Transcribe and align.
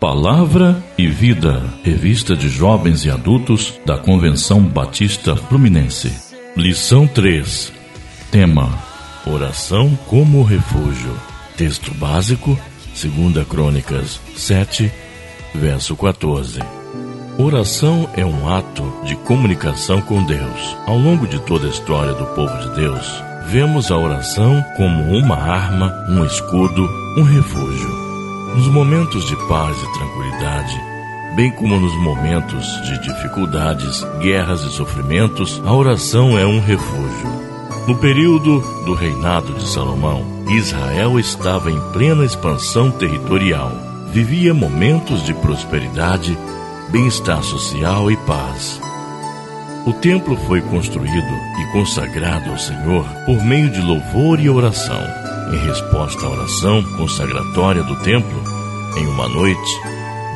Palavra 0.00 0.80
e 0.96 1.08
Vida, 1.08 1.60
revista 1.82 2.36
de 2.36 2.48
jovens 2.48 3.04
e 3.04 3.10
adultos 3.10 3.80
da 3.84 3.98
Convenção 3.98 4.62
Batista 4.62 5.34
Fluminense. 5.34 6.12
Lição 6.56 7.04
3. 7.04 7.72
Tema: 8.30 8.78
Oração 9.26 9.98
como 10.06 10.44
refúgio. 10.44 11.12
Texto 11.56 11.92
básico, 11.94 12.56
2 12.94 13.44
Crônicas 13.48 14.20
7, 14.36 14.88
verso 15.52 15.96
14. 15.96 16.60
Oração 17.36 18.08
é 18.16 18.24
um 18.24 18.48
ato 18.48 18.84
de 19.04 19.16
comunicação 19.16 20.00
com 20.00 20.22
Deus. 20.22 20.76
Ao 20.86 20.96
longo 20.96 21.26
de 21.26 21.40
toda 21.40 21.66
a 21.66 21.70
história 21.70 22.14
do 22.14 22.24
povo 22.36 22.56
de 22.58 22.76
Deus, 22.76 23.04
vemos 23.48 23.90
a 23.90 23.98
oração 23.98 24.64
como 24.76 25.12
uma 25.18 25.36
arma, 25.36 25.92
um 26.08 26.24
escudo, 26.24 26.88
um 27.16 27.24
refúgio. 27.24 27.57
Momentos 28.78 29.24
de 29.24 29.34
paz 29.48 29.76
e 29.76 29.92
tranquilidade, 29.92 30.80
bem 31.34 31.50
como 31.50 31.80
nos 31.80 31.92
momentos 31.96 32.64
de 32.82 33.02
dificuldades, 33.02 34.04
guerras 34.20 34.62
e 34.62 34.70
sofrimentos, 34.70 35.60
a 35.66 35.74
oração 35.74 36.38
é 36.38 36.46
um 36.46 36.60
refúgio. 36.60 37.28
No 37.88 37.98
período 37.98 38.60
do 38.84 38.94
reinado 38.94 39.52
de 39.54 39.68
Salomão, 39.68 40.24
Israel 40.48 41.18
estava 41.18 41.72
em 41.72 41.80
plena 41.92 42.24
expansão 42.24 42.92
territorial. 42.92 43.72
Vivia 44.12 44.54
momentos 44.54 45.24
de 45.24 45.34
prosperidade, 45.34 46.38
bem-estar 46.88 47.42
social 47.42 48.08
e 48.12 48.16
paz. 48.18 48.80
O 49.86 49.92
templo 49.92 50.36
foi 50.46 50.60
construído 50.60 51.34
e 51.60 51.72
consagrado 51.72 52.48
ao 52.48 52.58
Senhor 52.58 53.04
por 53.26 53.44
meio 53.44 53.70
de 53.70 53.80
louvor 53.80 54.38
e 54.38 54.48
oração. 54.48 55.02
Em 55.52 55.66
resposta 55.66 56.24
à 56.24 56.30
oração 56.30 56.80
consagratória 56.96 57.82
do 57.82 57.96
templo, 58.04 58.58
em 58.96 59.06
uma 59.06 59.28
noite, 59.28 59.80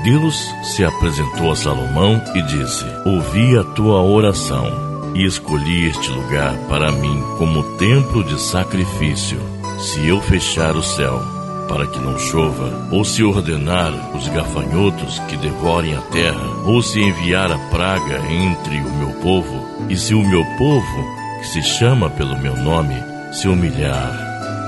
Deus 0.05 0.37
se 0.63 0.85
apresentou 0.85 1.51
a 1.51 1.57
Salomão 1.57 2.21
e 2.35 2.43
disse: 2.43 2.85
Ouvi 3.05 3.57
a 3.57 3.63
tua 3.63 4.03
oração 4.03 4.67
e 5.15 5.25
escolhi 5.25 5.87
este 5.89 6.11
lugar 6.11 6.57
para 6.69 6.91
mim 6.91 7.23
como 7.39 7.63
templo 7.77 8.25
de 8.25 8.41
sacrifício. 8.41 9.39
Se 9.79 10.07
eu 10.07 10.21
fechar 10.21 10.77
o 10.77 10.83
céu 10.83 11.21
para 11.69 11.87
que 11.87 11.99
não 11.99 12.19
chova, 12.19 12.89
ou 12.91 13.05
se 13.05 13.23
ordenar 13.23 13.93
os 14.15 14.29
gafanhotos 14.29 15.19
que 15.21 15.37
devorem 15.37 15.97
a 15.97 16.03
terra, 16.03 16.47
ou 16.67 16.83
se 16.83 17.01
enviar 17.01 17.51
a 17.51 17.59
praga 17.71 18.21
entre 18.31 18.77
o 18.77 18.93
meu 18.97 19.11
povo, 19.23 19.87
e 19.89 19.97
se 19.97 20.15
o 20.15 20.23
meu 20.23 20.45
povo, 20.59 21.17
que 21.41 21.47
se 21.47 21.63
chama 21.63 22.11
pelo 22.11 22.39
meu 22.39 22.55
nome, 22.57 22.95
se 23.33 23.49
humilhar, 23.49 24.13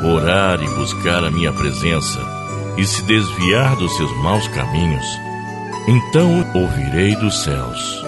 orar 0.02 0.62
e 0.62 0.68
buscar 0.76 1.22
a 1.24 1.30
minha 1.30 1.52
presença, 1.52 2.33
e 2.76 2.84
se 2.86 3.02
desviar 3.02 3.76
dos 3.76 3.96
seus 3.96 4.10
maus 4.18 4.46
caminhos, 4.48 5.06
então 5.86 6.44
ouvirei 6.54 7.14
dos 7.16 7.42
céus, 7.42 8.04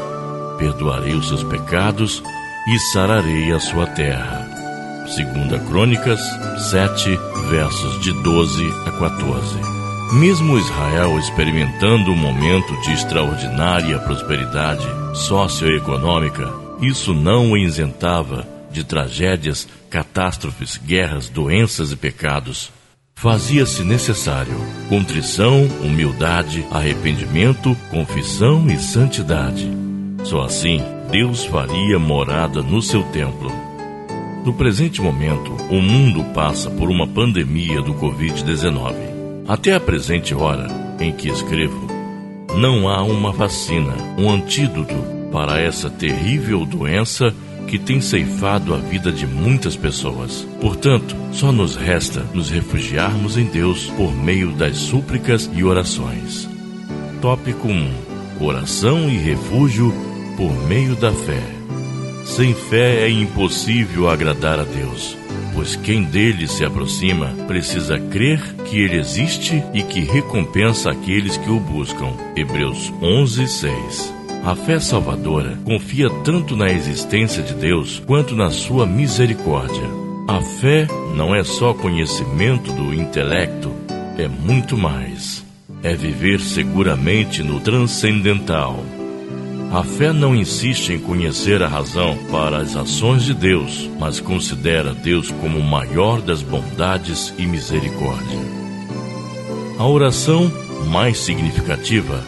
perdoarei 0.58 1.14
os 1.14 1.28
seus 1.28 1.42
pecados 1.44 2.22
e 2.68 2.78
sararei 2.92 3.52
a 3.52 3.60
sua 3.60 3.86
terra. 3.86 4.46
Segunda 5.14 5.58
Crônicas 5.60 6.20
7, 6.70 7.16
versos 7.48 8.00
de 8.00 8.12
12 8.22 8.68
a 8.86 8.92
14. 8.92 9.76
Mesmo 10.14 10.58
Israel 10.58 11.18
experimentando 11.18 12.10
um 12.10 12.16
momento 12.16 12.80
de 12.80 12.92
extraordinária 12.92 13.98
prosperidade 14.00 14.86
socioeconômica, 15.14 16.52
isso 16.80 17.14
não 17.14 17.52
o 17.52 17.56
isentava 17.56 18.46
de 18.70 18.84
tragédias, 18.84 19.66
catástrofes, 19.88 20.76
guerras, 20.76 21.28
doenças 21.28 21.92
e 21.92 21.96
pecados. 21.96 22.70
Fazia-se 23.18 23.82
necessário 23.82 24.54
contrição, 24.90 25.64
humildade, 25.82 26.66
arrependimento, 26.70 27.74
confissão 27.90 28.68
e 28.68 28.78
santidade. 28.78 29.70
Só 30.22 30.42
assim 30.42 30.82
Deus 31.10 31.46
faria 31.46 31.98
morada 31.98 32.60
no 32.60 32.82
seu 32.82 33.02
templo. 33.04 33.50
No 34.44 34.52
presente 34.52 35.00
momento, 35.00 35.50
o 35.70 35.80
mundo 35.80 36.24
passa 36.34 36.68
por 36.68 36.90
uma 36.90 37.06
pandemia 37.06 37.80
do 37.80 37.94
Covid-19. 37.94 38.94
Até 39.48 39.74
a 39.74 39.80
presente 39.80 40.34
hora 40.34 40.68
em 41.00 41.10
que 41.10 41.28
escrevo, 41.30 41.86
não 42.54 42.86
há 42.86 43.02
uma 43.02 43.32
vacina, 43.32 43.94
um 44.18 44.30
antídoto 44.30 44.94
para 45.32 45.58
essa 45.58 45.88
terrível 45.88 46.66
doença 46.66 47.34
que 47.66 47.78
tem 47.78 48.00
ceifado 48.00 48.74
a 48.74 48.78
vida 48.78 49.12
de 49.12 49.26
muitas 49.26 49.76
pessoas. 49.76 50.46
Portanto, 50.60 51.16
só 51.32 51.52
nos 51.52 51.76
resta 51.76 52.24
nos 52.32 52.50
refugiarmos 52.50 53.36
em 53.36 53.44
Deus 53.44 53.86
por 53.96 54.14
meio 54.14 54.52
das 54.52 54.76
súplicas 54.76 55.50
e 55.52 55.64
orações. 55.64 56.48
Tópico 57.20 57.68
1: 57.68 57.90
Oração 58.40 59.08
e 59.08 59.16
refúgio 59.18 59.92
por 60.36 60.52
meio 60.66 60.94
da 60.96 61.12
fé. 61.12 61.42
Sem 62.24 62.54
fé 62.54 63.06
é 63.06 63.08
impossível 63.08 64.08
agradar 64.10 64.58
a 64.58 64.64
Deus, 64.64 65.16
pois 65.54 65.76
quem 65.76 66.04
dele 66.04 66.48
se 66.48 66.64
aproxima 66.64 67.28
precisa 67.46 67.98
crer 67.98 68.42
que 68.64 68.78
ele 68.78 68.96
existe 68.96 69.62
e 69.72 69.82
que 69.82 70.00
recompensa 70.00 70.90
aqueles 70.90 71.36
que 71.36 71.50
o 71.50 71.60
buscam. 71.60 72.12
Hebreus 72.34 72.92
11, 73.00 73.46
6. 73.46 74.15
A 74.44 74.54
fé 74.54 74.78
salvadora 74.78 75.58
confia 75.64 76.08
tanto 76.24 76.56
na 76.56 76.70
existência 76.70 77.42
de 77.42 77.54
Deus 77.54 78.00
quanto 78.06 78.36
na 78.36 78.50
sua 78.50 78.86
misericórdia. 78.86 79.88
A 80.28 80.40
fé 80.40 80.86
não 81.14 81.34
é 81.34 81.42
só 81.44 81.72
conhecimento 81.72 82.72
do 82.72 82.94
intelecto, 82.94 83.72
é 84.18 84.28
muito 84.28 84.76
mais. 84.76 85.44
É 85.82 85.94
viver 85.94 86.40
seguramente 86.40 87.42
no 87.42 87.60
transcendental. 87.60 88.82
A 89.72 89.82
fé 89.82 90.12
não 90.12 90.34
insiste 90.34 90.90
em 90.92 90.98
conhecer 90.98 91.62
a 91.62 91.68
razão 91.68 92.16
para 92.30 92.58
as 92.58 92.76
ações 92.76 93.24
de 93.24 93.34
Deus, 93.34 93.90
mas 93.98 94.20
considera 94.20 94.94
Deus 94.94 95.30
como 95.32 95.58
o 95.58 95.62
maior 95.62 96.20
das 96.20 96.40
bondades 96.40 97.34
e 97.36 97.46
misericórdia. 97.46 98.38
A 99.78 99.86
oração 99.86 100.50
mais 100.88 101.18
significativa 101.18 102.22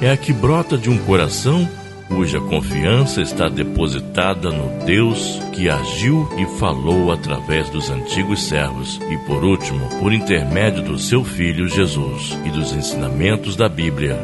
é 0.00 0.10
a 0.10 0.16
que 0.16 0.32
brota 0.32 0.76
de 0.76 0.88
um 0.88 0.98
coração 0.98 1.68
cuja 2.08 2.40
confiança 2.40 3.20
está 3.20 3.48
depositada 3.48 4.50
no 4.50 4.84
Deus 4.84 5.38
que 5.52 5.68
agiu 5.68 6.28
e 6.38 6.46
falou 6.58 7.12
através 7.12 7.68
dos 7.68 7.90
antigos 7.90 8.44
servos 8.44 8.98
e, 9.10 9.18
por 9.26 9.44
último, 9.44 9.86
por 10.00 10.12
intermédio 10.12 10.82
do 10.82 10.98
seu 10.98 11.22
Filho 11.22 11.68
Jesus 11.68 12.36
e 12.46 12.50
dos 12.50 12.72
ensinamentos 12.72 13.54
da 13.56 13.68
Bíblia. 13.68 14.18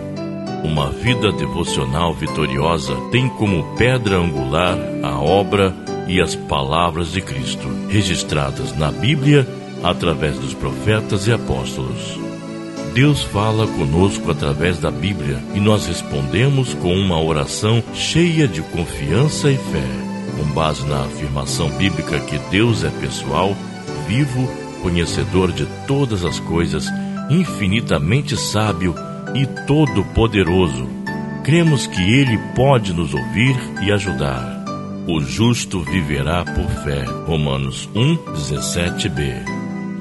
Uma 0.64 0.90
vida 0.90 1.30
devocional 1.30 2.14
vitoriosa 2.14 2.96
tem 3.12 3.28
como 3.28 3.76
pedra 3.76 4.16
angular 4.16 4.78
a 5.02 5.20
obra 5.20 5.74
e 6.08 6.20
as 6.22 6.34
palavras 6.34 7.12
de 7.12 7.20
Cristo, 7.20 7.68
registradas 7.90 8.74
na 8.76 8.90
Bíblia 8.90 9.46
através 9.82 10.38
dos 10.38 10.54
profetas 10.54 11.26
e 11.26 11.32
apóstolos. 11.32 12.33
Deus 12.94 13.24
fala 13.24 13.66
conosco 13.66 14.30
através 14.30 14.78
da 14.78 14.88
Bíblia 14.88 15.42
e 15.52 15.58
nós 15.58 15.86
respondemos 15.86 16.74
com 16.74 16.94
uma 16.94 17.20
oração 17.20 17.82
cheia 17.92 18.46
de 18.46 18.62
confiança 18.62 19.50
e 19.50 19.56
fé, 19.56 19.84
com 20.36 20.44
base 20.54 20.86
na 20.86 21.02
afirmação 21.02 21.68
bíblica 21.70 22.20
que 22.20 22.38
Deus 22.50 22.84
é 22.84 22.90
pessoal, 22.90 23.56
vivo, 24.06 24.48
conhecedor 24.80 25.50
de 25.50 25.66
todas 25.88 26.24
as 26.24 26.38
coisas, 26.38 26.86
infinitamente 27.28 28.36
sábio 28.36 28.94
e 29.34 29.44
todo-poderoso. 29.66 30.88
Cremos 31.42 31.88
que 31.88 32.00
Ele 32.00 32.38
pode 32.54 32.92
nos 32.92 33.12
ouvir 33.12 33.56
e 33.82 33.90
ajudar. 33.90 34.64
O 35.08 35.20
justo 35.20 35.80
viverá 35.80 36.44
por 36.44 36.70
fé. 36.84 37.04
Romanos 37.26 37.88
1, 37.92 38.16
17b. 38.34 39.53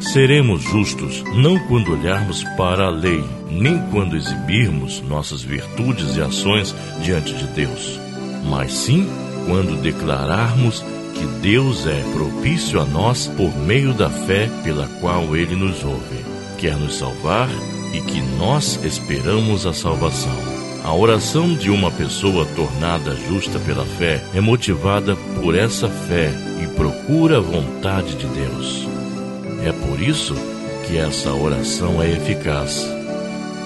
Seremos 0.04 0.62
justos 0.62 1.24
não 1.34 1.58
quando 1.68 1.94
olharmos 1.94 2.44
para 2.58 2.88
a 2.88 2.90
lei, 2.90 3.24
nem 3.50 3.80
quando 3.90 4.18
exibirmos 4.18 5.02
nossas 5.02 5.42
virtudes 5.42 6.18
e 6.18 6.22
ações 6.22 6.76
diante 7.02 7.34
de 7.34 7.46
Deus, 7.48 8.00
mas 8.44 8.74
sim 8.74 9.08
quando 9.48 9.82
declararmos 9.82 10.84
que 11.16 11.26
Deus 11.42 11.88
é 11.88 12.04
propício 12.14 12.82
a 12.82 12.86
nós 12.86 13.28
por 13.28 13.56
meio 13.60 13.94
da 13.94 14.10
fé 14.10 14.50
pela 14.64 14.88
qual 15.00 15.36
Ele 15.38 15.56
nos 15.56 15.84
ouve, 15.86 16.26
quer 16.60 16.76
nos 16.76 16.96
salvar 16.96 17.50
e 17.94 18.02
que 18.02 18.22
nós 18.38 18.84
esperamos 18.84 19.66
a 19.66 19.74
salvação. 19.74 20.38
A 20.84 20.94
oração 20.94 21.56
de 21.56 21.70
uma 21.70 21.90
pessoa 21.90 22.46
tornada 22.58 23.16
justa 23.16 23.58
pela 23.60 23.86
fé 23.86 24.22
é 24.36 24.42
motivada 24.42 25.16
por 25.42 25.56
essa 25.56 25.88
fé 25.88 26.30
e 26.62 26.68
procura 26.76 27.38
a 27.38 27.42
vontade 27.42 28.16
de 28.16 28.28
Deus. 28.28 28.93
É 29.66 29.72
por 29.72 30.02
isso 30.02 30.36
que 30.86 30.98
essa 30.98 31.34
oração 31.34 32.02
é 32.02 32.10
eficaz. 32.12 32.86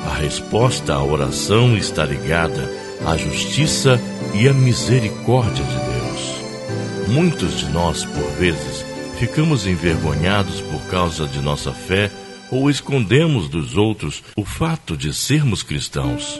A 0.05 0.13
resposta 0.13 0.93
à 0.93 1.03
oração 1.03 1.75
está 1.75 2.05
ligada 2.05 2.69
à 3.05 3.17
justiça 3.17 3.99
e 4.33 4.47
à 4.47 4.53
misericórdia 4.53 5.63
de 5.63 5.75
Deus. 5.75 7.07
Muitos 7.09 7.59
de 7.59 7.69
nós, 7.69 8.05
por 8.05 8.23
vezes, 8.39 8.85
ficamos 9.17 9.65
envergonhados 9.65 10.61
por 10.61 10.81
causa 10.89 11.27
de 11.27 11.41
nossa 11.41 11.71
fé 11.71 12.11
ou 12.51 12.69
escondemos 12.69 13.49
dos 13.49 13.75
outros 13.75 14.23
o 14.35 14.45
fato 14.45 14.95
de 14.95 15.13
sermos 15.13 15.63
cristãos. 15.63 16.39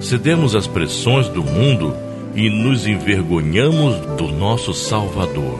Cedemos 0.00 0.54
às 0.54 0.66
pressões 0.66 1.28
do 1.28 1.42
mundo 1.42 1.94
e 2.34 2.48
nos 2.48 2.86
envergonhamos 2.86 3.96
do 4.16 4.28
nosso 4.28 4.72
Salvador, 4.72 5.58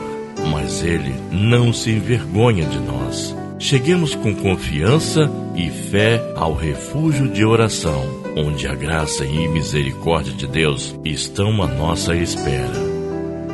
mas 0.48 0.82
Ele 0.82 1.14
não 1.30 1.72
se 1.72 1.90
envergonha 1.90 2.64
de 2.64 2.78
nós. 2.78 3.36
Cheguemos 3.58 4.14
com 4.14 4.34
confiança 4.34 5.30
e 5.54 5.68
fé 5.68 6.22
ao 6.36 6.54
refúgio 6.54 7.28
de 7.28 7.44
oração, 7.44 8.04
onde 8.36 8.68
a 8.68 8.74
graça 8.74 9.24
e 9.24 9.48
misericórdia 9.48 10.32
de 10.32 10.46
Deus 10.46 10.98
estão 11.04 11.62
à 11.62 11.66
nossa 11.66 12.14
espera. 12.14 12.88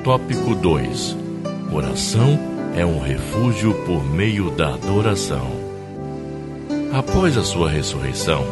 Tópico 0.04 0.54
2: 0.54 1.16
Oração 1.72 2.38
é 2.76 2.84
um 2.84 3.00
refúgio 3.00 3.72
por 3.86 4.04
meio 4.04 4.50
da 4.50 4.74
adoração. 4.74 5.50
Após 6.92 7.36
a 7.36 7.42
sua 7.42 7.70
ressurreição, 7.70 8.44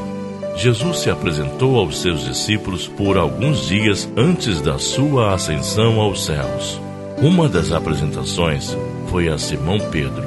Jesus 0.56 0.98
se 0.98 1.10
apresentou 1.10 1.78
aos 1.78 2.00
seus 2.00 2.24
discípulos 2.24 2.88
por 2.88 3.16
alguns 3.16 3.66
dias 3.66 4.08
antes 4.16 4.60
da 4.60 4.78
sua 4.78 5.34
ascensão 5.34 6.00
aos 6.00 6.24
céus. 6.24 6.80
Uma 7.22 7.48
das 7.48 7.70
apresentações 7.70 8.76
foi 9.06 9.28
a 9.28 9.38
Simão 9.38 9.78
Pedro. 9.92 10.24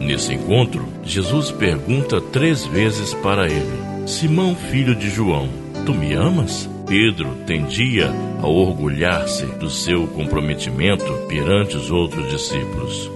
Nesse 0.00 0.34
encontro, 0.34 0.88
Jesus 1.04 1.52
pergunta 1.52 2.20
três 2.20 2.66
vezes 2.66 3.14
para 3.14 3.46
ele: 3.46 4.08
Simão, 4.08 4.56
filho 4.56 4.96
de 4.96 5.08
João, 5.08 5.48
tu 5.86 5.94
me 5.94 6.14
amas? 6.14 6.68
Pedro 6.84 7.28
tendia 7.46 8.10
a 8.42 8.46
orgulhar-se 8.48 9.46
do 9.46 9.70
seu 9.70 10.08
comprometimento 10.08 11.12
perante 11.28 11.76
os 11.76 11.92
outros 11.92 12.28
discípulos. 12.28 13.08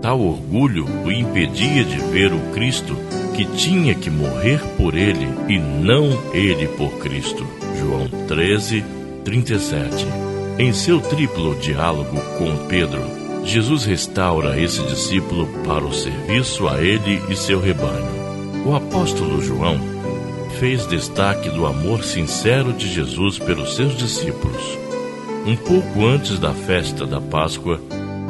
Tal 0.00 0.20
orgulho 0.20 0.86
o 1.04 1.10
impedia 1.10 1.82
de 1.82 1.98
ver 2.12 2.32
o 2.32 2.38
Cristo 2.52 2.96
que 3.34 3.44
tinha 3.46 3.96
que 3.96 4.10
morrer 4.10 4.60
por 4.76 4.94
ele 4.94 5.26
e 5.48 5.58
não 5.58 6.32
ele 6.32 6.68
por 6.68 6.98
Cristo. 6.98 7.44
João 7.80 8.06
13, 8.28 8.84
37. 9.24 10.33
Em 10.56 10.72
seu 10.72 11.00
triplo 11.00 11.56
diálogo 11.56 12.16
com 12.38 12.68
Pedro, 12.68 13.02
Jesus 13.44 13.84
restaura 13.84 14.58
esse 14.58 14.80
discípulo 14.84 15.48
para 15.66 15.84
o 15.84 15.92
serviço 15.92 16.68
a 16.68 16.80
ele 16.80 17.20
e 17.28 17.34
seu 17.34 17.60
rebanho. 17.60 18.06
O 18.64 18.72
apóstolo 18.72 19.42
João 19.42 19.80
fez 20.60 20.86
destaque 20.86 21.50
do 21.50 21.66
amor 21.66 22.04
sincero 22.04 22.72
de 22.72 22.88
Jesus 22.88 23.36
pelos 23.36 23.74
seus 23.74 23.96
discípulos. 23.96 24.78
Um 25.44 25.56
pouco 25.56 26.06
antes 26.06 26.38
da 26.38 26.54
festa 26.54 27.04
da 27.04 27.20
Páscoa, 27.20 27.80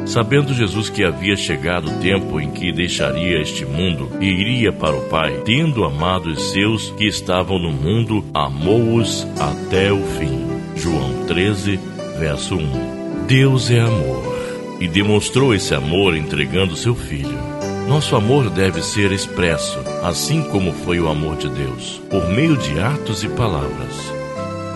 sabendo 0.07 0.51
Jesus 0.51 0.89
que 0.89 1.03
havia 1.03 1.37
chegado 1.37 1.89
o 1.89 1.99
tempo 1.99 2.41
em 2.41 2.49
que 2.49 2.71
deixaria 2.71 3.39
este 3.39 3.65
mundo 3.65 4.09
e 4.19 4.25
iria 4.25 4.73
para 4.73 4.95
o 4.95 5.07
Pai, 5.09 5.41
tendo 5.45 5.85
amado 5.85 6.31
os 6.31 6.51
seus 6.51 6.89
que 6.89 7.05
estavam 7.05 7.59
no 7.59 7.71
mundo, 7.71 8.25
amou-os 8.33 9.27
até 9.39 9.93
o 9.93 10.01
fim. 10.17 10.43
João 10.75 11.25
13, 11.27 11.79
verso 12.19 12.55
1. 12.55 13.25
Deus 13.27 13.69
é 13.69 13.79
amor 13.79 14.35
e 14.79 14.87
demonstrou 14.87 15.53
esse 15.53 15.73
amor 15.73 16.15
entregando 16.15 16.75
seu 16.75 16.95
filho. 16.95 17.37
Nosso 17.87 18.15
amor 18.15 18.49
deve 18.49 18.81
ser 18.81 19.11
expresso, 19.11 19.79
assim 20.03 20.41
como 20.43 20.73
foi 20.73 20.99
o 20.99 21.07
amor 21.07 21.37
de 21.37 21.49
Deus, 21.49 22.01
por 22.09 22.27
meio 22.29 22.57
de 22.57 22.79
atos 22.79 23.23
e 23.23 23.29
palavras. 23.29 24.11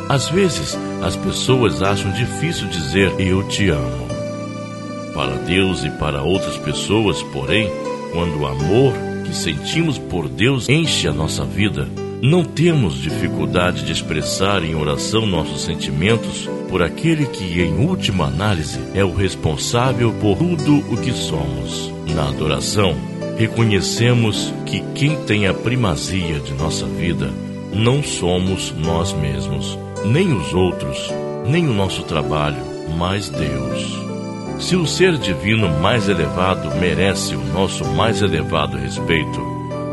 Às 0.07 0.29
vezes, 0.29 0.77
as 1.01 1.15
pessoas 1.15 1.81
acham 1.81 2.11
difícil 2.11 2.67
dizer 2.67 3.13
eu 3.19 3.47
te 3.47 3.69
amo. 3.69 4.07
Para 5.13 5.35
Deus 5.37 5.83
e 5.83 5.89
para 5.91 6.21
outras 6.21 6.57
pessoas, 6.57 7.21
porém, 7.23 7.69
quando 8.11 8.39
o 8.39 8.47
amor 8.47 8.93
que 9.25 9.35
sentimos 9.35 9.97
por 9.97 10.27
Deus 10.27 10.69
enche 10.69 11.07
a 11.07 11.13
nossa 11.13 11.43
vida, 11.45 11.87
não 12.21 12.43
temos 12.43 12.95
dificuldade 12.95 13.85
de 13.85 13.91
expressar 13.91 14.63
em 14.63 14.75
oração 14.75 15.25
nossos 15.25 15.61
sentimentos 15.61 16.49
por 16.67 16.83
aquele 16.83 17.25
que, 17.25 17.61
em 17.61 17.85
última 17.85 18.25
análise, 18.25 18.79
é 18.93 19.03
o 19.03 19.15
responsável 19.15 20.13
por 20.13 20.37
tudo 20.37 20.79
o 20.93 20.97
que 20.97 21.13
somos. 21.13 21.91
Na 22.13 22.27
adoração, 22.27 22.95
reconhecemos 23.37 24.53
que 24.65 24.81
quem 24.93 25.15
tem 25.23 25.47
a 25.47 25.53
primazia 25.53 26.39
de 26.39 26.53
nossa 26.53 26.85
vida 26.85 27.31
não 27.73 28.03
somos 28.03 28.73
nós 28.77 29.13
mesmos, 29.13 29.77
nem 30.05 30.33
os 30.33 30.53
outros, 30.53 31.13
nem 31.47 31.67
o 31.67 31.73
nosso 31.73 32.03
trabalho, 32.03 32.61
mas 32.97 33.29
Deus. 33.29 33.97
Se 34.59 34.75
o 34.75 34.85
ser 34.85 35.17
divino 35.17 35.69
mais 35.79 36.09
elevado 36.09 36.75
merece 36.75 37.33
o 37.33 37.43
nosso 37.53 37.85
mais 37.85 38.21
elevado 38.21 38.77
respeito, 38.77 39.48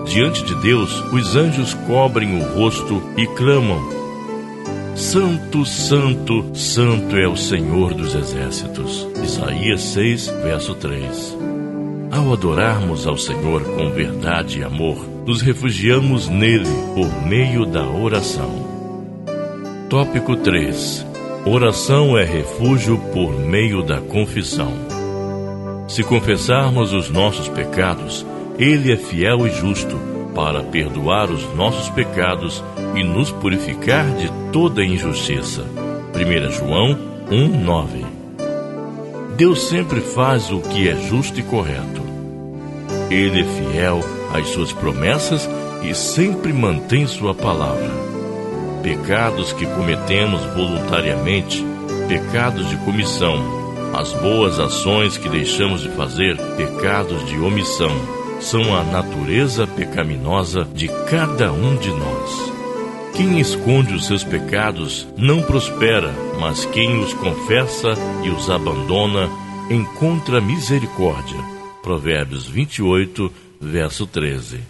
Diante 0.06 0.44
de 0.44 0.55
Deus, 0.56 1.03
os 1.12 1.35
anjos 1.35 1.75
cobrem 1.87 2.41
o 2.41 2.44
rosto 2.55 3.03
e 3.17 3.26
clamam: 3.26 3.81
Santo, 4.94 5.67
Santo, 5.67 6.56
Santo 6.56 7.17
é 7.17 7.29
o 7.29 7.37
Senhor 7.37 7.93
dos 7.93 8.14
Exércitos. 8.14 9.06
Isaías 9.23 9.82
6, 9.82 10.29
verso 10.43 10.75
3. 10.76 11.37
Ao 12.12 12.32
adorarmos 12.32 13.06
ao 13.06 13.19
Senhor 13.19 13.62
com 13.62 13.91
verdade 13.91 14.61
e 14.61 14.64
amor, 14.64 14.97
nos 15.26 15.43
refugiamos 15.43 16.29
nele 16.29 16.70
por 16.94 17.26
meio 17.26 17.67
da 17.67 17.87
oração. 17.87 18.64
Tópico 19.91 20.37
3. 20.37 21.05
Oração 21.44 22.17
é 22.17 22.25
refúgio 22.25 22.97
por 23.12 23.38
meio 23.38 23.82
da 23.82 24.00
confissão. 24.00 24.73
Se 25.88 26.03
confessarmos 26.03 26.93
os 26.93 27.11
nossos 27.11 27.49
pecados, 27.49 28.25
ele 28.58 28.91
é 28.91 28.97
fiel 28.97 29.47
e 29.47 29.50
justo 29.50 29.99
para 30.35 30.62
perdoar 30.62 31.31
os 31.31 31.55
nossos 31.55 31.91
pecados 31.91 32.62
e 32.94 33.03
nos 33.03 33.31
purificar 33.31 34.06
de 34.17 34.31
toda 34.53 34.85
injustiça. 34.85 35.62
1 36.14 36.53
João 36.53 36.99
1:9. 37.31 38.05
Deus 39.37 39.69
sempre 39.69 40.00
faz 40.00 40.50
o 40.50 40.61
que 40.61 40.88
é 40.88 40.97
justo 40.97 41.38
e 41.38 41.43
correto. 41.43 42.03
Ele 43.11 43.43
é 43.43 43.44
fiel 43.44 44.00
às 44.32 44.49
suas 44.49 44.73
promessas 44.73 45.49
e 45.82 45.94
sempre 45.94 46.53
mantém 46.53 47.06
sua 47.06 47.35
palavra. 47.35 47.91
Pecados 48.82 49.53
que 49.53 49.67
cometemos 49.67 50.43
voluntariamente, 50.55 51.64
pecados 52.08 52.69
de 52.70 52.76
comissão, 52.79 53.38
as 53.93 54.12
boas 54.14 54.58
ações 54.58 55.19
que 55.19 55.29
deixamos 55.29 55.82
de 55.82 55.91
fazer, 55.91 56.37
pecados 56.56 57.26
de 57.26 57.38
omissão 57.38 58.17
são 58.40 58.74
a 58.76 58.82
natureza 58.84 59.66
pecaminosa 59.66 60.64
de 60.74 60.88
cada 61.08 61.52
um 61.52 61.76
de 61.76 61.90
nós. 61.90 62.52
Quem 63.14 63.40
esconde 63.40 63.94
os 63.94 64.06
seus 64.06 64.22
pecados 64.22 65.06
não 65.16 65.42
prospera, 65.42 66.12
mas 66.38 66.66
quem 66.66 66.98
os 66.98 67.14
confessa 67.14 67.94
e 68.22 68.28
os 68.28 68.50
abandona 68.50 69.28
encontra 69.70 70.40
misericórdia. 70.40 71.38
Provérbios 71.82 72.46
28, 72.46 73.32
verso 73.60 74.06
13. 74.06 74.60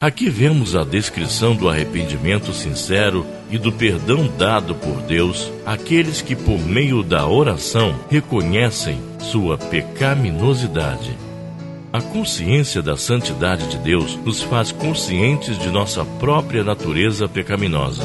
Aqui 0.00 0.30
vemos 0.30 0.76
a 0.76 0.84
descrição 0.84 1.56
do 1.56 1.68
arrependimento 1.68 2.52
sincero 2.52 3.26
e 3.50 3.58
do 3.58 3.72
perdão 3.72 4.30
dado 4.38 4.76
por 4.76 5.02
Deus 5.02 5.50
àqueles 5.66 6.22
que, 6.22 6.36
por 6.36 6.60
meio 6.60 7.02
da 7.02 7.26
oração, 7.26 7.98
reconhecem 8.08 9.00
sua 9.18 9.58
pecaminosidade 9.58 11.27
a 11.92 12.02
consciência 12.02 12.82
da 12.82 12.96
santidade 12.96 13.66
de 13.68 13.78
Deus 13.78 14.16
nos 14.16 14.42
faz 14.42 14.70
conscientes 14.70 15.58
de 15.58 15.70
nossa 15.70 16.04
própria 16.04 16.62
natureza 16.62 17.26
pecaminosa. 17.26 18.04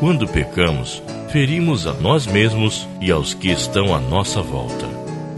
Quando 0.00 0.26
pecamos, 0.26 1.02
ferimos 1.30 1.86
a 1.86 1.92
nós 1.92 2.26
mesmos 2.26 2.88
e 3.00 3.10
aos 3.10 3.34
que 3.34 3.48
estão 3.50 3.94
à 3.94 4.00
nossa 4.00 4.40
volta. 4.40 4.86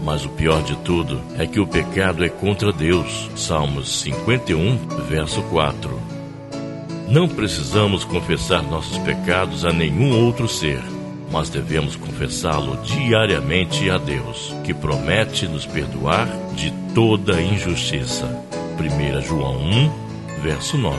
Mas 0.01 0.23
o 0.23 0.29
pior 0.29 0.63
de 0.63 0.77
tudo 0.77 1.21
é 1.37 1.45
que 1.45 1.59
o 1.59 1.67
pecado 1.67 2.23
é 2.23 2.29
contra 2.29 2.71
Deus. 2.71 3.29
Salmos 3.35 4.01
51, 4.01 4.77
verso 5.09 5.41
4. 5.43 6.01
Não 7.09 7.27
precisamos 7.27 8.05
confessar 8.05 8.63
nossos 8.63 8.97
pecados 8.99 9.65
a 9.65 9.73
nenhum 9.73 10.25
outro 10.25 10.47
ser 10.47 10.81
mas 11.31 11.49
devemos 11.49 11.95
confessá-lo 11.95 12.77
diariamente 12.83 13.89
a 13.89 13.97
Deus, 13.97 14.55
que 14.63 14.73
promete 14.73 15.47
nos 15.47 15.65
perdoar 15.65 16.27
de 16.55 16.71
toda 16.93 17.41
injustiça. 17.41 18.25
1 18.79 19.21
João 19.21 19.57
1, 19.57 20.41
verso 20.41 20.77
9. 20.77 20.97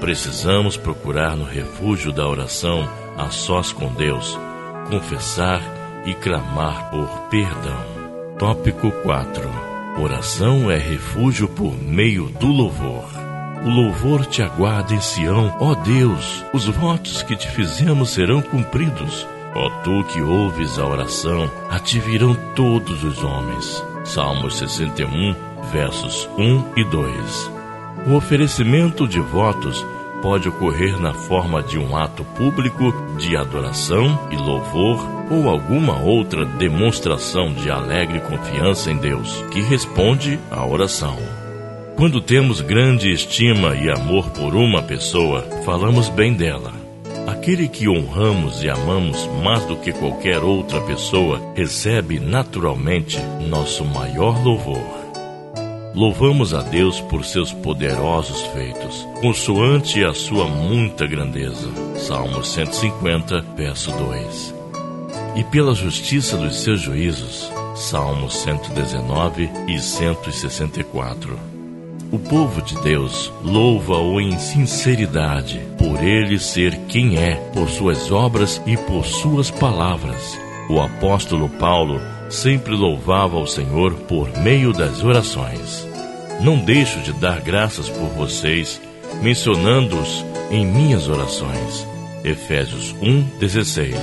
Precisamos 0.00 0.76
procurar 0.76 1.36
no 1.36 1.44
refúgio 1.44 2.12
da 2.12 2.28
oração, 2.28 2.88
a 3.16 3.30
sós 3.30 3.72
com 3.72 3.88
Deus, 3.94 4.38
confessar 4.90 5.62
e 6.04 6.14
clamar 6.14 6.90
por 6.90 7.08
perdão. 7.30 7.96
Tópico 8.38 8.90
4. 8.90 9.42
Oração 9.98 10.70
é 10.70 10.76
refúgio 10.76 11.48
por 11.48 11.74
meio 11.82 12.28
do 12.28 12.48
louvor. 12.48 13.08
O 13.64 13.70
louvor 13.70 14.26
te 14.26 14.42
aguarda 14.42 14.94
em 14.94 15.00
Sião, 15.00 15.56
ó 15.58 15.74
Deus, 15.74 16.44
os 16.52 16.66
votos 16.66 17.22
que 17.22 17.34
te 17.34 17.48
fizemos 17.48 18.10
serão 18.10 18.42
cumpridos. 18.42 19.26
Ó 19.58 19.70
tu 19.82 20.04
que 20.04 20.20
ouves 20.20 20.78
a 20.78 20.86
oração, 20.86 21.50
a 21.70 21.78
ti 21.78 21.98
virão 21.98 22.34
todos 22.54 23.02
os 23.02 23.24
homens. 23.24 23.82
Salmos 24.04 24.58
61, 24.58 25.34
versos 25.72 26.28
1 26.36 26.62
e 26.76 26.84
2. 26.84 27.50
O 28.06 28.14
oferecimento 28.16 29.08
de 29.08 29.18
votos 29.18 29.82
pode 30.20 30.46
ocorrer 30.46 31.00
na 31.00 31.14
forma 31.14 31.62
de 31.62 31.78
um 31.78 31.96
ato 31.96 32.22
público 32.22 32.92
de 33.16 33.34
adoração 33.34 34.28
e 34.30 34.36
louvor 34.36 35.02
ou 35.30 35.48
alguma 35.48 35.98
outra 36.00 36.44
demonstração 36.44 37.54
de 37.54 37.70
alegre 37.70 38.20
confiança 38.20 38.90
em 38.90 38.98
Deus, 38.98 39.42
que 39.50 39.62
responde 39.62 40.38
à 40.50 40.66
oração. 40.66 41.16
Quando 41.96 42.20
temos 42.20 42.60
grande 42.60 43.10
estima 43.10 43.74
e 43.74 43.90
amor 43.90 44.28
por 44.32 44.54
uma 44.54 44.82
pessoa, 44.82 45.48
falamos 45.64 46.10
bem 46.10 46.34
dela. 46.34 46.75
Aquele 47.26 47.68
que 47.68 47.88
honramos 47.88 48.62
e 48.62 48.70
amamos 48.70 49.28
mais 49.42 49.64
do 49.64 49.76
que 49.76 49.92
qualquer 49.92 50.44
outra 50.44 50.80
pessoa 50.82 51.40
recebe 51.56 52.20
naturalmente 52.20 53.18
nosso 53.48 53.84
maior 53.84 54.40
louvor. 54.44 54.96
Louvamos 55.92 56.54
a 56.54 56.62
Deus 56.62 57.00
por 57.00 57.24
seus 57.24 57.52
poderosos 57.52 58.42
feitos, 58.52 59.08
consoante 59.20 60.04
a 60.04 60.14
sua 60.14 60.46
muita 60.46 61.04
grandeza. 61.04 61.68
Salmo 61.96 62.44
150, 62.44 63.40
verso 63.56 63.90
2. 63.90 64.54
E 65.34 65.42
pela 65.44 65.74
justiça 65.74 66.36
dos 66.36 66.60
seus 66.60 66.80
juízos. 66.80 67.50
Salmos 67.74 68.36
119 68.36 69.50
e 69.66 69.80
164. 69.80 71.55
O 72.12 72.18
povo 72.18 72.62
de 72.62 72.80
Deus 72.82 73.32
louva-o 73.42 74.20
em 74.20 74.38
sinceridade, 74.38 75.60
por 75.76 76.02
ele 76.02 76.38
ser 76.38 76.76
quem 76.88 77.18
é, 77.18 77.34
por 77.52 77.68
suas 77.68 78.12
obras 78.12 78.62
e 78.64 78.76
por 78.76 79.04
suas 79.04 79.50
palavras. 79.50 80.38
O 80.68 80.80
apóstolo 80.80 81.48
Paulo 81.48 82.00
sempre 82.30 82.74
louvava 82.74 83.36
o 83.38 83.46
Senhor 83.46 83.94
por 84.08 84.30
meio 84.38 84.72
das 84.72 85.02
orações. 85.02 85.86
Não 86.40 86.58
deixo 86.58 87.00
de 87.00 87.12
dar 87.12 87.40
graças 87.40 87.88
por 87.88 88.08
vocês, 88.10 88.80
mencionando-os 89.20 90.24
em 90.50 90.64
minhas 90.64 91.08
orações. 91.08 91.86
Efésios 92.24 92.94
1:16. 93.00 93.96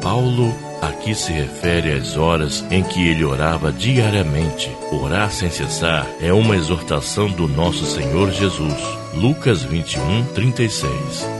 Paulo 0.00 0.54
aqui 0.80 1.14
se 1.14 1.32
refere 1.32 1.92
às 1.92 2.16
horas 2.16 2.64
em 2.70 2.82
que 2.82 3.08
ele 3.08 3.24
orava 3.24 3.72
diariamente. 3.72 4.70
Orar 4.90 5.30
sem 5.30 5.50
cessar 5.50 6.06
é 6.20 6.32
uma 6.32 6.56
exortação 6.56 7.30
do 7.30 7.48
nosso 7.48 7.84
Senhor 7.86 8.30
Jesus. 8.30 8.82
Lucas 9.14 9.62
21, 9.62 10.24
36. 10.34 10.92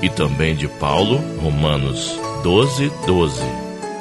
E 0.02 0.08
também 0.08 0.54
de 0.54 0.68
Paulo, 0.68 1.20
Romanos 1.40 2.18
12, 2.42 2.92
12. 3.06 3.42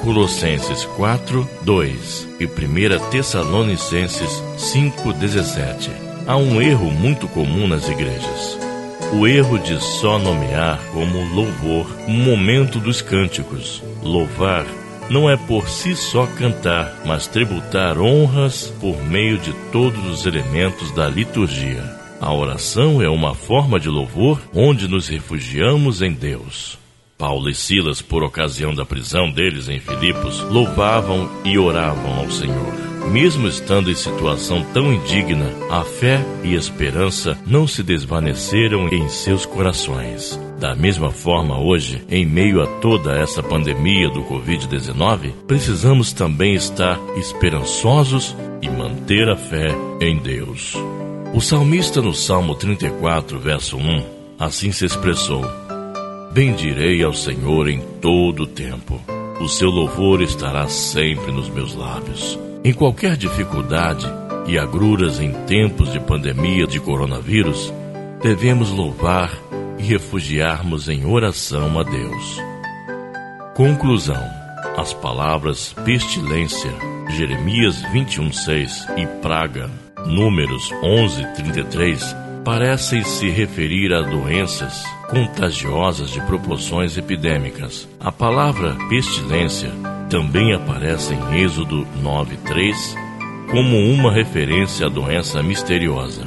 Colossenses 0.02 0.84
4, 0.96 1.48
2 1.62 2.28
e 2.38 2.44
1 2.44 3.10
Tessalonicenses 3.10 4.42
5, 4.58 5.14
17. 5.14 5.90
Há 6.26 6.36
um 6.36 6.60
erro 6.60 6.90
muito 6.90 7.26
comum 7.26 7.66
nas 7.66 7.88
igrejas. 7.88 8.58
O 9.14 9.26
erro 9.26 9.58
de 9.58 9.82
só 9.82 10.18
nomear 10.18 10.78
como 10.92 11.24
louvor 11.34 11.86
o 12.06 12.10
momento 12.10 12.78
dos 12.78 13.00
cânticos. 13.00 13.82
Louvar 14.02 14.66
não 15.10 15.28
é 15.28 15.36
por 15.36 15.68
si 15.68 15.94
só 15.94 16.26
cantar, 16.26 17.02
mas 17.04 17.26
tributar 17.26 18.00
honras 18.00 18.72
por 18.80 19.02
meio 19.04 19.38
de 19.38 19.52
todos 19.70 20.04
os 20.06 20.26
elementos 20.26 20.90
da 20.92 21.08
liturgia. 21.08 21.82
A 22.20 22.32
oração 22.32 23.02
é 23.02 23.08
uma 23.08 23.34
forma 23.34 23.78
de 23.78 23.88
louvor 23.88 24.40
onde 24.54 24.88
nos 24.88 25.08
refugiamos 25.08 26.00
em 26.00 26.12
Deus. 26.12 26.78
Paulo 27.18 27.48
e 27.48 27.54
Silas, 27.54 28.02
por 28.02 28.22
ocasião 28.22 28.74
da 28.74 28.84
prisão 28.84 29.30
deles 29.30 29.68
em 29.68 29.78
Filipos, 29.78 30.40
louvavam 30.40 31.30
e 31.44 31.58
oravam 31.58 32.18
ao 32.18 32.30
Senhor. 32.30 32.74
Mesmo 33.10 33.46
estando 33.46 33.90
em 33.90 33.94
situação 33.94 34.64
tão 34.72 34.92
indigna, 34.92 35.50
a 35.70 35.84
fé 35.84 36.24
e 36.42 36.54
a 36.54 36.58
esperança 36.58 37.38
não 37.46 37.66
se 37.66 37.82
desvaneceram 37.82 38.88
em 38.88 39.08
seus 39.08 39.44
corações. 39.44 40.40
Da 40.64 40.74
mesma 40.74 41.10
forma, 41.10 41.60
hoje, 41.60 42.02
em 42.08 42.24
meio 42.24 42.62
a 42.62 42.66
toda 42.80 43.12
essa 43.12 43.42
pandemia 43.42 44.08
do 44.08 44.22
Covid-19, 44.22 45.30
precisamos 45.46 46.10
também 46.14 46.54
estar 46.54 46.98
esperançosos 47.18 48.34
e 48.62 48.70
manter 48.70 49.28
a 49.28 49.36
fé 49.36 49.68
em 50.00 50.16
Deus. 50.16 50.74
O 51.34 51.40
salmista 51.42 52.00
no 52.00 52.14
Salmo 52.14 52.54
34, 52.54 53.38
verso 53.38 53.76
1, 53.76 54.04
assim 54.38 54.72
se 54.72 54.86
expressou: 54.86 55.44
Bendirei 56.32 57.04
ao 57.04 57.12
Senhor 57.12 57.68
em 57.68 57.82
todo 58.00 58.44
o 58.44 58.46
tempo. 58.46 58.98
O 59.42 59.48
seu 59.50 59.68
louvor 59.68 60.22
estará 60.22 60.66
sempre 60.66 61.30
nos 61.30 61.50
meus 61.50 61.74
lábios. 61.74 62.38
Em 62.64 62.72
qualquer 62.72 63.18
dificuldade 63.18 64.06
e 64.46 64.58
agruras 64.58 65.20
em 65.20 65.30
tempos 65.44 65.92
de 65.92 66.00
pandemia 66.00 66.66
de 66.66 66.80
coronavírus, 66.80 67.70
devemos 68.22 68.70
louvar 68.70 69.30
refugiarmos 69.84 70.88
em 70.88 71.04
oração 71.04 71.78
a 71.78 71.82
Deus. 71.82 72.42
Conclusão: 73.54 74.28
as 74.76 74.92
palavras 74.92 75.72
pestilência, 75.84 76.72
Jeremias 77.10 77.80
21:6 77.92 78.86
e 78.96 79.06
praga, 79.22 79.70
Números 80.06 80.70
11:33 80.82 82.16
parecem 82.44 83.02
se 83.04 83.30
referir 83.30 83.92
a 83.94 84.02
doenças 84.02 84.84
contagiosas 85.08 86.10
de 86.10 86.20
proporções 86.22 86.98
epidêmicas. 86.98 87.88
A 88.00 88.10
palavra 88.10 88.76
pestilência 88.88 89.70
também 90.10 90.52
aparece 90.52 91.14
em 91.14 91.42
Êxodo 91.42 91.86
9:3 92.02 92.96
como 93.50 93.78
uma 93.78 94.12
referência 94.12 94.86
à 94.86 94.88
doença 94.90 95.42
misteriosa. 95.42 96.26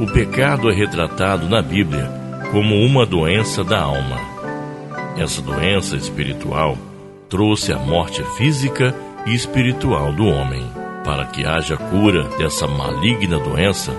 O 0.00 0.06
pecado 0.12 0.70
é 0.70 0.74
retratado 0.74 1.48
na 1.48 1.62
Bíblia 1.62 2.17
como 2.50 2.76
uma 2.76 3.04
doença 3.04 3.62
da 3.62 3.80
alma. 3.80 4.18
Essa 5.16 5.42
doença 5.42 5.96
espiritual 5.96 6.76
trouxe 7.28 7.72
a 7.72 7.78
morte 7.78 8.22
física 8.36 8.94
e 9.26 9.34
espiritual 9.34 10.12
do 10.12 10.26
homem. 10.26 10.64
Para 11.04 11.26
que 11.26 11.44
haja 11.44 11.76
cura 11.76 12.24
dessa 12.38 12.66
maligna 12.66 13.38
doença, 13.38 13.92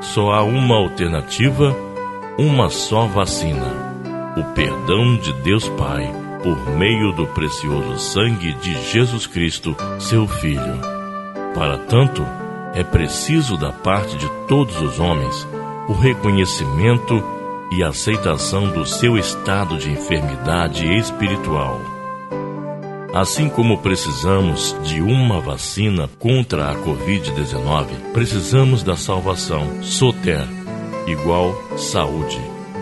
só 0.00 0.32
há 0.32 0.42
uma 0.42 0.76
alternativa, 0.76 1.76
uma 2.38 2.68
só 2.70 3.06
vacina: 3.06 3.66
o 4.36 4.44
perdão 4.54 5.16
de 5.16 5.32
Deus 5.34 5.68
Pai 5.70 6.10
por 6.42 6.70
meio 6.76 7.12
do 7.12 7.26
precioso 7.26 7.98
sangue 7.98 8.52
de 8.54 8.74
Jesus 8.90 9.26
Cristo, 9.26 9.76
seu 9.98 10.26
Filho. 10.28 10.80
Para 11.54 11.78
tanto, 11.78 12.24
é 12.74 12.84
preciso 12.84 13.56
da 13.56 13.72
parte 13.72 14.16
de 14.16 14.28
todos 14.46 14.80
os 14.80 15.00
homens 15.00 15.46
o 15.88 15.92
reconhecimento 15.92 17.22
e 17.72 17.82
aceitação 17.82 18.70
do 18.70 18.86
seu 18.86 19.18
estado 19.18 19.76
de 19.78 19.90
enfermidade 19.90 20.86
espiritual 20.96 21.96
Assim 23.16 23.48
como 23.48 23.78
precisamos 23.78 24.76
de 24.84 25.00
uma 25.00 25.40
vacina 25.40 26.06
contra 26.18 26.70
a 26.70 26.74
Covid-19, 26.74 27.86
precisamos 28.12 28.82
da 28.82 28.94
salvação 28.94 29.82
Soter, 29.82 30.46
igual 31.06 31.54
saúde, 31.78 32.38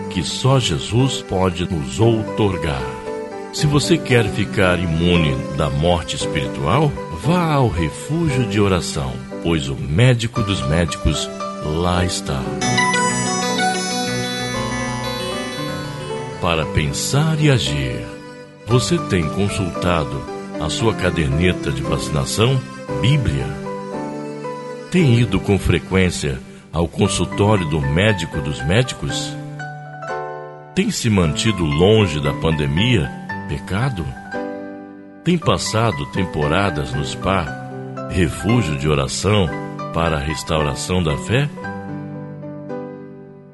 que 0.09 0.21
só 0.23 0.59
Jesus 0.59 1.21
pode 1.21 1.63
nos 1.71 2.01
outorgar. 2.01 2.83
Se 3.53 3.65
você 3.65 3.97
quer 3.97 4.25
ficar 4.25 4.77
imune 4.77 5.33
da 5.55 5.69
morte 5.69 6.17
espiritual, 6.17 6.91
vá 7.23 7.53
ao 7.53 7.69
refúgio 7.69 8.45
de 8.45 8.59
oração, 8.59 9.13
pois 9.41 9.69
o 9.69 9.75
médico 9.75 10.43
dos 10.43 10.59
médicos 10.67 11.29
lá 11.63 12.03
está. 12.03 12.43
Para 16.45 16.63
pensar 16.63 17.41
e 17.41 17.49
agir. 17.49 18.05
Você 18.67 18.99
tem 19.09 19.27
consultado 19.29 20.23
a 20.61 20.69
sua 20.69 20.93
caderneta 20.93 21.71
de 21.71 21.81
vacinação, 21.81 22.61
Bíblia? 23.01 23.47
Tem 24.91 25.21
ido 25.21 25.39
com 25.39 25.57
frequência 25.57 26.39
ao 26.71 26.87
consultório 26.87 27.67
do 27.67 27.81
médico 27.81 28.39
dos 28.41 28.63
médicos? 28.63 29.35
Tem 30.75 30.91
se 30.91 31.09
mantido 31.09 31.65
longe 31.65 32.21
da 32.21 32.31
pandemia, 32.35 33.09
pecado? 33.49 34.05
Tem 35.23 35.39
passado 35.39 36.05
temporadas 36.11 36.93
no 36.93 37.03
spa, 37.03 37.47
refúgio 38.11 38.77
de 38.77 38.87
oração 38.87 39.49
para 39.95 40.17
a 40.17 40.21
restauração 40.21 41.01
da 41.01 41.17
fé? 41.17 41.49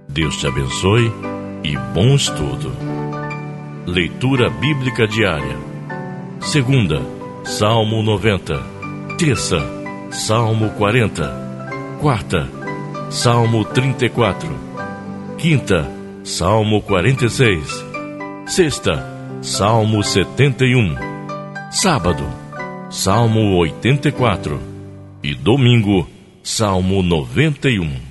Deus 0.09 0.35
te 0.35 0.45
abençoe 0.45 1.30
e 1.63 1.77
bom 1.93 2.15
estudo. 2.15 2.71
Leitura 3.85 4.49
Bíblica 4.49 5.07
Diária. 5.07 5.57
Segunda, 6.41 7.01
Salmo 7.43 8.01
90. 8.01 8.61
Terça, 9.17 9.59
Salmo 10.11 10.69
40. 10.71 11.97
Quarta, 11.99 12.49
Salmo 13.09 13.63
34. 13.65 14.49
Quinta, 15.37 15.89
Salmo 16.23 16.81
46. 16.81 17.85
Sexta, 18.47 19.05
Salmo 19.41 20.03
71. 20.03 20.95
Sábado, 21.71 22.25
Salmo 22.89 23.57
84. 23.57 24.59
E 25.23 25.35
domingo, 25.35 26.07
Salmo 26.43 27.03
91. 27.03 28.10